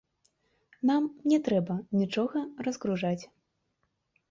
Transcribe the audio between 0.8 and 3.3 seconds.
Нам не трэба нічога разгружаць.